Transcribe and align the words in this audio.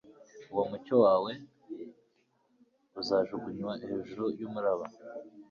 umucyo 0.65 0.95
wawe 1.03 1.31
uzajugunywa 2.99 3.73
hejuru 3.87 4.23
yumuraba 4.39 4.85